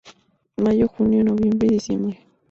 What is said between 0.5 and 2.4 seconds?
Mayo, junio, noviembre y diciembre.